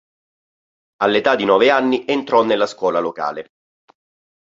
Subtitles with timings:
[1.03, 3.51] All'età di nove anni entrò nella scuola locale.